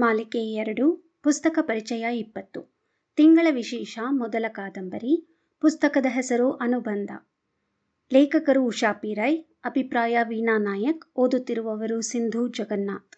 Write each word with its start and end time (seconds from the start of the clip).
ಮಾಲಿಕೆ 0.00 0.38
ಎರಡು, 0.38 1.14
ಪುಸ್ತಕ 1.22 1.58
ಪರಿಚಯ 1.62 2.18
ಇಪ್ಪತ್ತು. 2.18 2.60
ತಿಂಗಳ 3.16 3.46
ವಿಶೇಷ, 3.50 3.98
ಮೊದಲ 4.10 4.44
ಕಾದಂಬರಿ, 4.48 5.42
ಪುಸ್ತಕದ 5.60 6.06
ಹೆಸರು 6.08 6.50
ಅನುಬಂಧ. 6.50 7.10
ಲೇಖಕರು 8.12 8.64
ಉಷಾ 8.64 8.92
ಪಿ. 8.92 9.14
ರೈ, 9.14 9.36
ಅಭಿಪ್ರಾಯ 9.64 10.18
ವೀಣಾ 10.22 10.58
ನಾಯಕ್, 10.58 11.04
ಓದುತ್ತಿರುವವರು 11.16 12.00
ಸಿಂಧು 12.00 12.48
ಜಗನ್ನಾಥ್. 12.48 13.16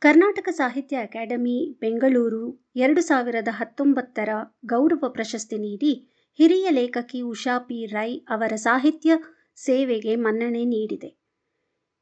ಕರ್ನಾಟಕ 0.00 0.48
ಸಾಹಿತ್ಯ 0.52 0.96
ಅಕಾಡೆಮಿ, 0.96 1.76
ಬೆಂಗಳೂರು, 1.80 2.70
ಎರಡು 2.76 3.00
ಸಾವಿರದ 3.00 3.48
ಹತ್ತೊಂಬತ್ತರ 3.50 4.28
ಗೌರವ 4.66 5.08
ಪ್ರಶಸ್ತಿ 5.08 5.58
ನೀಡಿ 5.58 5.92
ಹಿರಿಯ 6.34 6.70
ಲೇಖಕಿ 6.70 7.20
ಉಷಾ 7.20 7.58
ಪಿ. 7.58 7.86
ರೈ 7.86 8.16
ಅವರ 8.16 8.52
ಸಾಹಿತ್ಯ 8.54 9.12
ಸೇವೆಗೆ 9.56 10.16
ಮನ್ನಣೆ 10.16 10.64
ನೀಡಿದೆ. 10.64 11.18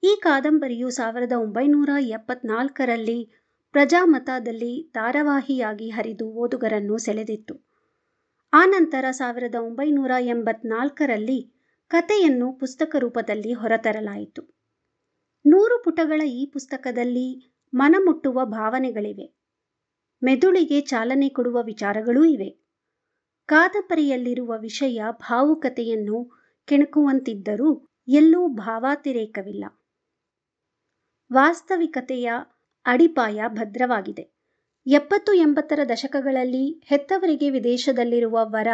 ಈ 0.02 0.18
ಕಾದಂಬರಿಯು 0.20 0.90
ಸಾವಿರದ 0.90 1.32
ಒಂಬೈನೂರ 1.32 1.90
ಎಪ್ಪತ್ನಾಲ್ಕರಲ್ಲಿ 2.00 3.45
ಪ್ರಜಾಮತದಲ್ಲಿ 3.76 4.90
ಧಾರಾವಾಹಿಯಾಗಿ 4.94 5.90
ಹರಿದು 5.90 6.30
ಓದುಗರನ್ನು 6.30 6.98
ಸೆಳೆದಿತ್ತು. 6.98 7.68
ಆನಂತರ 8.52 9.04
ಸಾವಿರದ 9.10 9.54
ಒಂಬೈನೂರ 9.54 10.10
ಎಂಬತ್ನಾಲ್ಕರಲ್ಲಿ 10.20 11.54
ಕಥೆಯನ್ನು 11.88 12.52
ಪುಸ್ತಕ 12.52 12.96
ರೂಪದಲ್ಲಿ 12.98 13.52
ಹೊರತರಲಾಯಿತು. 13.52 14.42
ನೂರು 15.46 15.82
ಪುಟಗಳ 15.84 16.22
ಈ 16.22 16.50
ಪುಸ್ತಕದಲ್ಲಿ 16.50 17.56
ಮನಮುಟ್ಟುವ 17.74 18.44
ಭಾವನೆಗಳಿವೆ. 18.44 19.36
ಮೆದುಳಿಗೆ 20.22 20.80
ಚಾಲನೆ 20.80 21.28
ಕೊಡುವ 21.28 21.62
ವಿಚಾರಗಳೂ 21.62 22.24
ಇವೆ. 22.24 22.50
ಕಾದಂಬರಿಯಲ್ಲಿರುವ 23.46 24.54
ವಿಷಯ 24.58 25.02
ಭಾವುಕತೆಯನ್ನು 25.10 26.38
ಕೆಣಕುವಂತಿದ್ದರೂ 26.64 27.88
ಎಲ್ಲೂ 28.08 28.48
ಭಾವಾತಿರೇಕವಿಲ್ಲ. 28.48 29.64
ವಾಸ್ತವಿಕತೆಯ 31.32 32.32
ಅಡಿಪಾಯ 32.86 33.42
ಭದ್ರವಾಗಿದೆ. 33.48 34.36
ಎಪ್ಪತ್ತು 34.86 35.32
ಎಂಬತ್ತರ 35.32 35.80
ದಶಕಗಳಲ್ಲಿ 35.88 36.82
ಹೆತ್ತವರಿಗೆ 36.86 37.50
ವಿದೇಶದಲ್ಲಿರುವ 37.50 38.38
ವರ 38.42 38.68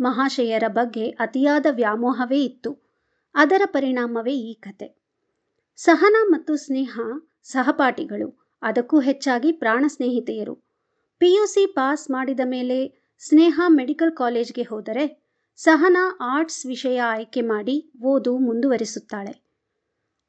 ಮಹಾಶಯರ 0.00 0.64
ಬಗ್ಗೆ 0.68 1.10
ಅತಿಯಾದ 1.10 1.66
ವ್ಯಾಮೋಹವೇ 1.70 2.44
ಇತ್ತು. 2.44 2.78
ಅದರ 3.34 3.62
ಪರಿಣಾಮವೇ 3.66 4.32
ಈ 4.32 4.54
ಕತೆ. 4.54 5.06
ಸಹನಾ 5.76 6.26
ಮತ್ತು 6.28 6.56
ಸ್ನೇಹ, 6.56 7.00
ಸಹಪಾಠಿಗಳು, 7.42 8.48
ಅದಕ್ಕೂ 8.62 9.00
ಹೆಚ್ಚಾಗಿ 9.00 9.52
ಪ್ರಾಣ 9.52 9.84
ಸ್ನೇಹಿತೆಯರು. 9.88 10.54
ಪಿಯುಸಿ 11.18 11.66
ಪಾಸ್ 11.66 12.10
ಮಾಡಿದ 12.10 12.40
ಮೇಲೆ 12.44 13.08
ಸ್ನೇಹ 13.18 13.60
ಮೆಡಿಕಲ್ 13.68 14.12
ಕಾಲೇಜ್ಗೆ 14.12 14.62
ಹೋದರೆ 14.62 15.26
ಸಹನಾ 15.56 16.18
ಆರ್ಟ್ಸ್ 16.20 16.66
ವಿಷಯ 16.66 17.00
ಆಯ್ಕೆ 17.00 17.40
ಮಾಡಿ 17.40 17.92
ಓದು 18.02 18.38
ಮುಂದುವರಿಸುತ್ತಾಳೆ. 18.38 19.45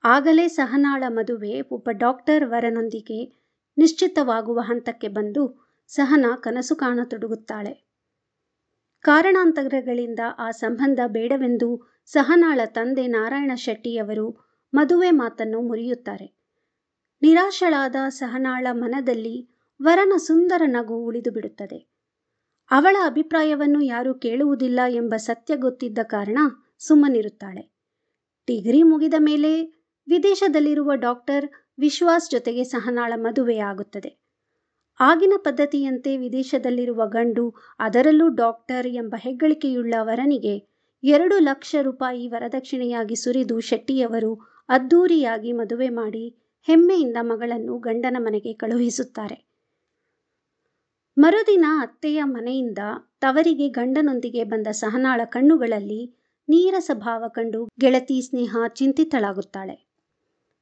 ಆಗಲೇ 0.03 0.47
ಸಹನಾಳ 0.47 1.03
ಮದುವೆ 1.07 1.61
ಒಬ್ಬ 1.61 1.89
ಡಾಕ್ಟರ್ 1.91 2.45
ವರನೊಂದಿಗೆ 2.45 3.47
ನಿಶ್ಚಿತವಾಗುವ 3.77 4.59
ಹಂತಕ್ಕೆ 4.59 5.07
ಬಂದು 5.07 5.67
ಸಹನಾ 5.87 6.35
ಕನಸು 6.35 6.75
ಕಾಣತೊಡಗುತ್ತಾಳೆ. 6.75 7.87
ಕಾರಣಾಂತರಗಳಿಂದ 9.01 10.19
ಆ 10.37 10.51
ಸಂಬಂಧ 10.51 10.99
ಬೇಡವೆಂದು 11.07 11.99
ಸಹನಾಳ 12.05 12.59
ತಂದೆ 12.65 13.07
ನಾರಾಯಣ 13.07 13.51
ಶೆಟ್ಟಿಯವರು 13.55 14.47
ಮದುವೆ 14.73 15.11
ಮಾತನ್ನು 15.11 15.61
ಮುರಿಯುತ್ತಾರೆ. 15.61 16.37
ನಿರಾಶಳಾದ 17.21 17.95
ಸಹನಾಳ 18.09 18.67
ಮನದಲ್ಲಿ 18.71 19.49
ವರನ 19.81 20.13
ಸುಂದರ 20.17 20.61
ನಗು 20.65 20.95
ಉಳಿದು 21.05 21.31
ಬಿಡುತ್ತದೆ. 21.31 21.97
ಅವಳ 22.71 22.95
ಅಭಿಪ್ರಾಯವನ್ನು 23.05 23.81
ಯಾರೂ 23.81 24.13
ಕೇಳುವುದಿಲ್ಲ 24.13 24.79
ಎಂಬ 24.87 25.15
ಸತ್ಯ 25.15 25.55
ಗೊತ್ತಿದ್ದ 25.55 25.99
ಕಾರಣ 26.03 26.37
ಸುಮ್ಮನಿರುತ್ತಾಳೆ. 26.79 27.77
ಡಿಗ್ರಿ 28.47 28.83
ಮುಗಿದ 28.83 29.13
ಮೇಲೆ 29.17 29.76
ವಿದೇಶದಲ್ಲಿರುವ 30.07 30.95
ಡಾಕ್ಟರ್ 30.95 31.45
ವಿಶ್ವಾಸ್ 31.79 32.31
ಜೊತೆಗೆ 32.31 32.63
ಸಹನಾಳ 32.63 33.13
ಮದುವೆಯಾಗುತ್ತದೆ. 33.15 34.17
ಆಗಿನ 34.99 35.33
ಪದ್ಧತಿಯಂತೆ 35.37 36.17
ವಿದೇಶದಲ್ಲಿರುವ 36.17 37.05
ಗಂಡು 37.05 37.55
ಅದರಲ್ಲೂ 37.79 38.27
ಡಾಕ್ಟರ್ 38.27 38.87
ಎಂಬ 38.87 39.15
ಹೆಗ್ಗಳಿಕೆಯುಳ್ಳ 39.17 39.93
ವರನಿಗೆ 40.01 40.67
ಎರಡು 41.03 41.39
ಲಕ್ಷ 41.39 41.75
ರೂಪಾಯಿ 41.81 42.27
ವರದಕ್ಷಿಣೆಯಾಗಿ 42.27 43.15
ಸುರಿದು 43.15 43.59
ಶೆಟ್ಟಿಯವರು 43.59 44.35
ಅದ್ದೂರಿಯಾಗಿ 44.69 45.51
ಮದುವೆ 45.51 45.89
ಮಾಡಿ 45.89 46.37
ಹೆಮ್ಮೆಯಿಂದ 46.63 47.17
ಮಗಳನ್ನು 47.21 47.77
ಗಂಡನ 47.77 48.15
ಮನೆಗೆ 48.19 48.53
ಕಳುಹಿಸುತ್ತಾರೆ. 48.53 49.47
ಮರುದಿನ 51.17 51.65
ಅತ್ತೆಯ 51.81 52.23
ಮನೆಯಿಂದ 52.23 52.77
ತವರಿಗೆ 53.21 53.69
ಗಂಡನೊಂದಿಗೆ 53.69 54.43
ಬಂದ 54.43 54.67
ಸಹನಾಳ 54.67 55.21
ಕಣ್ಣುಗಳಲ್ಲಿ 55.25 56.17
ನೀರಸ 56.49 56.91
ಭಾವ 56.93 57.23
ಕಂಡು 57.27 57.69
ಗೆಳತಿ 57.79 58.21
ಸ್ನೇಹ 58.21 58.57
ಚಿಂತಿತಳಾಗುತ್ತಾಳೆ. 58.75 59.86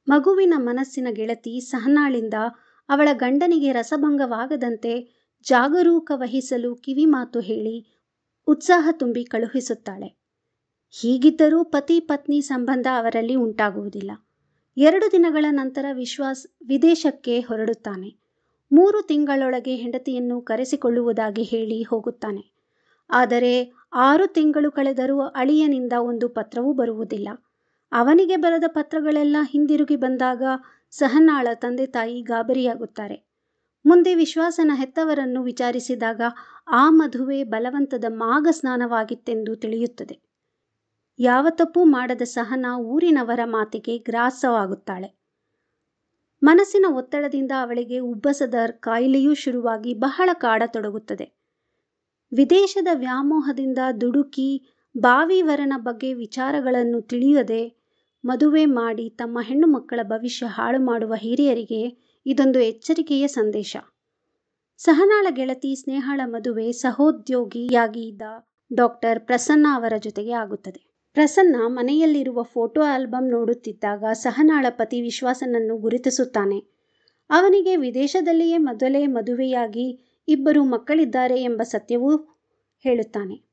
ಮಗುವಿನ 0.08 0.54
ಮನಸ್ಸಿನ 0.56 1.06
ಗೆಳತಿ 1.10 1.60
ಸಹನಾಳಿಂದ 1.60 2.34
ಅವಳ 2.88 3.08
ಗಂಡನಿಗೆ 3.12 3.72
ರಸಭಂಗವಾಗದಂತೆ 3.72 4.92
ಜಾಗರೂಕ 5.42 6.12
ವಹಿಸಲು 6.14 6.74
ಕಿವಿಮಾತು 6.74 7.40
ಹೇಳಿ 7.40 7.86
ಉತ್ಸಾಹ 8.46 8.88
ತುಂಬಿ 8.92 9.24
ಕಳುಹಿಸುತ್ತಾಳೆ. 9.24 10.08
ಹೀಗಿದ್ದರೂ 10.90 11.64
ಪತಿ 11.64 12.00
ಪತ್ನಿ 12.00 12.40
ಸಂಬಂಧ 12.40 12.86
ಅವರಲ್ಲಿ 12.96 13.34
ಉಂಟಾಗುವುದಿಲ್ಲ. 13.34 14.10
ಎರಡು 14.76 15.12
ದಿನಗಳ 15.12 15.44
ನಂತರ 15.50 15.86
ವಿಶ್ವಾಸ್ 15.92 16.46
ವಿದೇಶಕ್ಕೆ 16.66 17.40
ಹೊರಡುತ್ತಾನೆ. 17.40 18.10
ಮೂರು 18.72 19.02
ತಿಂಗಳೊಳಗೆ 19.02 19.76
ಹೆಂಡತಿಯನ್ನು 19.76 20.40
ಕರೆಸಿಕೊಳ್ಳುವುದಾಗಿ 20.40 21.42
ಹೇಳಿ 21.42 21.82
ಹೋಗುತ್ತಾನೆ. 21.82 22.54
ಆದರೆ 23.10 23.72
ಆರು 23.94 24.26
ತಿಂಗಳು 24.26 24.70
ಕಳೆದರೂ 24.70 25.20
ಅಳಿಯನಿಂದ 25.20 25.92
ಒಂದು 25.98 26.28
ಪತ್ರವೂ 26.28 26.72
ಬರುವುದಿಲ್ಲ. 26.72 27.28
ಅವನಿಗೆ 27.96 28.36
ಬರೆದ 28.36 28.64
ಪತ್ರಗಳೆಲ್ಲ 28.66 29.36
ಹಿಂದಿರುಗಿ 29.50 29.96
ಬಂದಾಗ 29.96 30.42
ಸಹನಾಳ 30.90 31.48
ತಂದೆ 31.54 31.86
ತಾಯಿ 31.86 32.22
ಗಾಬರಿಯಾಗುತ್ತಾರೆ. 32.22 33.26
ಮುಂದೆ 33.86 34.14
ವಿಶ್ವಾಸನ 34.14 34.70
ಹೆತ್ತವರನ್ನು 34.74 35.42
ವಿಚಾರಿಸಿದಾಗ 35.42 36.20
ಆ 36.68 36.90
ಮಧುವೆ 36.90 37.44
ಬಲವಂತದ 37.44 38.04
ಮಾಗ 38.08 38.46
ಸ್ನಾನವಾಗಿತ್ತೆಂದು 38.50 39.56
ತಿಳಿಯುತ್ತದೆ. 39.56 40.20
ಯಾವ 41.18 41.46
ತಪ್ಪೂ 41.50 41.84
ಮಾಡದ 41.84 42.22
ಸಹನ 42.22 42.66
ಊರಿನವರ 42.76 43.40
ಮಾತಿಗೆ 43.44 43.98
ಗ್ರಾಸವಾಗುತ್ತಾಳೆ. 43.98 45.18
ಮನಸ್ಸಿನ 46.42 46.86
ಒತ್ತಡದಿಂದ 46.88 47.52
ಅವಳಿಗೆ 47.60 47.98
ಉಬ್ಬಸದ 47.98 48.54
ಕಾಯಿಲೆಯೂ 48.70 49.34
ಶುರುವಾಗಿ 49.34 49.94
ಬಹಳ 49.94 50.30
ಕಾಡತೊಡಗುತ್ತದೆ. 50.32 51.36
ವಿದೇಶದ 52.32 52.88
ವ್ಯಾಮೋಹದಿಂದ 52.94 53.78
ದುಡುಕಿ 54.00 54.74
ಬಾವಿವರನ 54.98 55.72
ಬಗ್ಗೆ 55.76 56.14
ವಿಚಾರಗಳನ್ನು 56.14 57.00
ತಿಳಿಯದೆ 57.00 57.75
ಮದುವೆ 58.26 58.66
ಮಾಡಿ 58.66 59.10
ತಮ್ಮ 59.10 59.38
ಹೆಣ್ಣು 59.40 59.66
ಮಕ್ಕಳ 59.66 60.00
ಭವಿಷ್ಯ 60.02 60.46
ಹಾಳು 60.46 60.84
ಮಾಡುವ 60.84 61.14
ಹಿರಿಯರಿಗೆ 61.14 61.96
ಇದೊಂದು 62.26 62.60
ಎಚ್ಚರಿಕೆಯ 62.60 63.26
ಸಂದೇಶ. 63.26 63.76
ಸಹನಾಳ 64.76 65.26
ಗೆಳತಿ 65.30 65.74
ಸ್ನೇಹಾಳ 65.74 66.20
ಮದುವೆ 66.24 66.72
ಸಹೋದ್ಯೋಗಿಯಾಗಿ 66.72 68.08
ಇದ್ದ 68.08 68.22
ಡಾಕ್ಟರ್ 68.72 69.20
ಪ್ರಸನ್ನ 69.20 69.66
ಅವರ 69.74 69.92
ಜೊತೆಗೆ 69.98 70.32
ಆಗುತ್ತದೆ. 70.32 70.96
ಪ್ರಸನ್ನ 71.12 71.56
ಮನೆಯಲ್ಲಿರುವ 71.66 72.42
ಫೋಟೋ 72.42 72.80
ಆಲ್ಬಮ್ 72.80 73.30
ನೋಡುತ್ತಿದ್ದಾಗ 73.30 74.04
ಸಹನಾಳ 74.12 74.66
ಪತಿ 74.68 75.00
ವಿಶ್ವಾಸನನ್ನು 75.00 75.76
ಗುರುತಿಸುತ್ತಾನೆ. 75.76 76.58
ಅವನಿಗೆ 77.30 77.76
ವಿದೇಶದಲ್ಲಿಯೇ 77.76 78.58
ಮೊದಲೇ 78.58 79.06
ಮದುವೆಯಾಗಿ 79.06 80.18
ಇಬ್ಬರು 80.28 80.64
ಮಕ್ಕಳಿದ್ದಾರೆ 80.64 81.42
ಎಂಬ 81.42 81.62
ಸತ್ಯವೂ 81.62 82.16
ಹೇಳುತ್ತಾನೆ. 82.82 83.46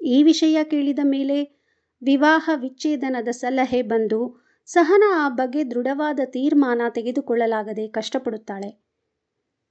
ಈ 0.00 0.22
ವಿಷಯ 0.22 0.64
ಕೇಳಿದ 0.64 0.98
ಮೇಲೆ 1.02 1.59
ವಿವಾಹ 2.02 2.50
ವಿಚ್ಛೇದನದ 2.54 3.28
ಸಲಹೆ 3.30 3.82
ಬಂದು 3.82 4.20
ಸಹನಾ 4.66 5.26
ಆ 5.26 5.28
ಬಗ್ಗೆ 5.28 5.70
ದೃಢವಾದ 5.70 6.20
ತೀರ್ಮಾನ 6.24 6.82
ತೆಗೆದುಕೊಳ್ಳಲಾಗದೆ 6.94 7.88
ಕಷ್ಟಪಡುತ್ತಾಳೆ. 7.88 8.70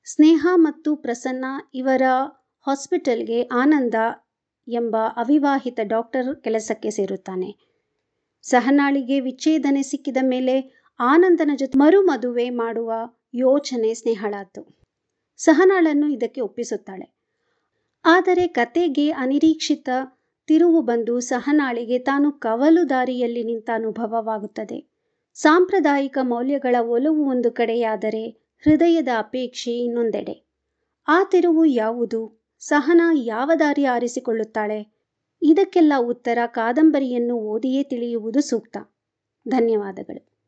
ಸ್ನೇಹ 0.05 0.47
ಮತ್ತು 0.55 0.95
ಪ್ರಸನ್ನ 0.95 1.45
ಇವರ 1.73 2.01
ಹಾಸ್ಪಿಟಲ್ಗೆ 2.67 3.43
ಆನಂದ 3.43 3.95
ಎಂಬ 4.67 4.95
ಅವಿವಾಹಿತ 5.15 5.79
ಡಾಕ್ಟರ್ 5.83 6.41
ಕೆಲಸಕ್ಕೆ 6.41 6.89
ಸೇರುತ್ತಾನೆ. 6.89 7.49
ಸಹನಾಳಿಗೆ 8.43 9.19
ವಿಚ್ಛೇದನೆ 9.19 9.81
ಸಿಕ್ಕಿದ 9.81 10.17
ಮೇಲೆ 10.21 10.55
ಆನಂದನ 10.99 11.51
ಜೊತೆ 11.55 11.77
ಮರು 11.77 12.01
ಮದುವೆ 12.01 12.49
ಮಾಡುವ 12.49 12.91
ಯೋಚನೆ 13.33 13.93
ಸ್ನೇಹಳಾತು 13.93 14.61
ಸಹನಾಳನ್ನು 15.37 16.07
ಇದಕ್ಕೆ 16.07 16.41
ಒಪ್ಪಿಸುತ್ತಾಳೆ. 16.41 17.07
ಆದರೆ 18.05 18.47
ಕತೆಗೆ 18.47 19.11
ಅನಿರೀಕ್ಷಿತ 19.11 19.89
ತಿರುವು 20.49 20.81
ಬಂದು 20.81 21.19
ಸಹನಾಳಿಗೆ 21.19 21.99
ತಾನು 21.99 22.31
ಕವಲು 22.31 22.89
ದಾರಿಯಲ್ಲಿ 22.89 23.43
ನಿಂತ 23.43 23.69
ಅನುಭವವಾಗುತ್ತದೆ. 23.73 24.91
ಸಾಂಪ್ರದಾಯಿಕ 25.33 26.17
ಮೌಲ್ಯಗಳ 26.21 26.75
ಒಲವು 26.79 27.29
ಒಂದು 27.29 27.51
ಕಡೆಯಾದರೆ 27.51 28.29
ಹೃದಯದ 28.63 29.07
ಅಪೇಕ್ಷೆ 29.17 29.71
ಇನ್ನೊಂದೆಡೆ. 29.71 30.49
ಆ 31.07 31.23
ತಿರುವು 31.23 31.65
ಯಾವುದು? 31.65 32.47
ಸಹನಾ 32.59 33.11
ಯಾವ 33.13 33.51
ದಾರಿ 33.59 33.85
ಆರಿಸಿಕೊಳ್ಳುತ್ತಾಳೆ? 33.85 34.93
ಇದಕ್ಕೆಲ್ಲ 35.41 35.93
ಉತ್ತರ 35.99 36.37
ಕಾದಂಬರಿಯನ್ನು 36.45 37.35
ಓದಿಯೇ 37.35 37.83
ತಿಳಿಯುವುದು 37.83 38.41
ಸೂಕ್ತ. 38.41 38.77
ಧನ್ಯವಾದಗಳು. 39.47 40.38